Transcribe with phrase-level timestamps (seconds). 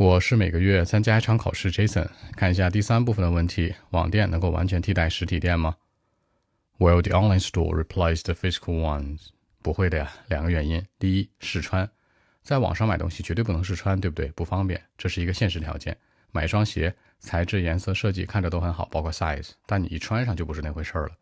[0.00, 2.08] 我是每个月参加一场考试，Jason。
[2.34, 5.76] 看一下第三部分的问题：网店能够完全替代实体店吗
[6.78, 9.26] ？Will the online store replace the physical ones？
[9.60, 10.82] 不会的呀，两个原因。
[10.98, 11.86] 第一，试穿，
[12.42, 14.28] 在网上买东西绝对不能试穿，对不对？
[14.28, 15.94] 不方便，这是一个现实条件。
[16.32, 21.12] 买一双鞋，材质、颜色、设计看着都很好，包括 size，但你一穿上就不是那回事儿了。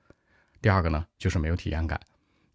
[0.63, 2.01] 第二个呢，就是没有体验感。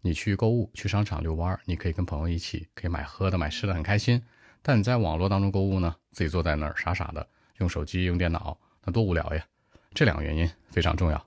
[0.00, 4.22] 你去购物、去商场遛弯儿，你可以跟朋友一起，可以买喝的、买吃的，很开心。
[4.63, 7.27] 但你在网络当中购物呢，自己坐在那儿傻傻的
[7.57, 9.45] 用手机用电脑，那多无聊呀！
[9.93, 11.25] 这两个原因非常重要。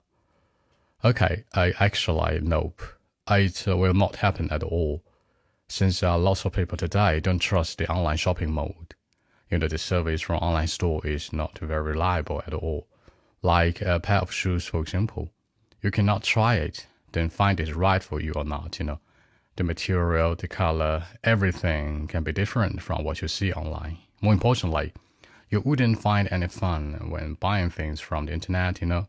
[1.01, 2.81] Okay, I actually nope.
[3.25, 5.01] It will not happen at all,
[5.67, 8.95] since uh, lots of people today don't trust the online shopping mode.
[9.49, 12.87] You know, the service from online store is not very reliable at all.
[13.41, 15.29] Like a pair of shoes, for example,
[15.81, 18.79] you cannot try it, then find it right for you or not.
[18.79, 18.99] You know
[19.57, 23.97] the material, the color, everything can be different from what you see online.
[24.21, 24.93] More importantly,
[25.49, 29.07] you wouldn't find any fun when buying things from the internet, you know?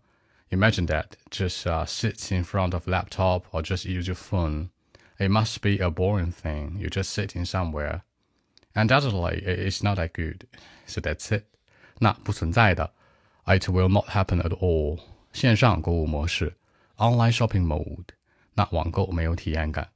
[0.50, 4.70] Imagine that, just uh, sit in front of laptop or just use your phone.
[5.18, 6.76] It must be a boring thing.
[6.78, 8.02] You're just sitting somewhere.
[8.74, 10.46] Undoubtedly, it's not that good.
[10.86, 11.44] So that's it.
[12.00, 12.92] 那不存在的，
[13.46, 15.00] It will not happen at all.
[15.32, 16.56] 线上购物模式，
[16.96, 18.08] online shopping mode.
[18.54, 19.88] 那网购没有体验感。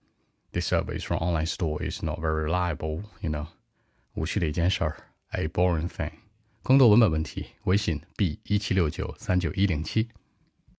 [0.53, 3.47] the service from online store is not very reliable, you know.
[4.14, 4.97] 无趣的一件事儿，
[5.31, 6.11] a boring thing。
[6.62, 10.09] 更多文本问题，微信 b 一七六九三九一零七。